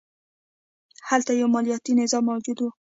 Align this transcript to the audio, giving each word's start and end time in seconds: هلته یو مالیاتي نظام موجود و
هلته 1.09 1.31
یو 1.33 1.47
مالیاتي 1.55 1.93
نظام 2.01 2.23
موجود 2.29 2.57
و 2.61 2.65